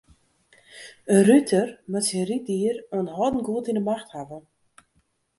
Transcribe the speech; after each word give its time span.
In 1.13 1.19
ruter 1.27 1.65
moat 1.91 2.05
syn 2.09 2.23
ryddier 2.29 2.77
oanhâldend 2.95 3.45
goed 3.47 3.69
yn 3.71 3.79
'e 3.79 3.83
macht 3.89 4.09
hawwe. 4.15 4.37